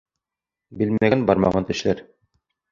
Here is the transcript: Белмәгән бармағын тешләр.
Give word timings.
Белмәгән 0.79 1.27
бармағын 1.29 1.71
тешләр. 1.71 2.05